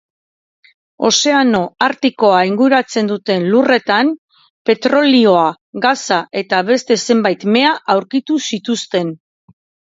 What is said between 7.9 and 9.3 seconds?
aurkitu zituzten.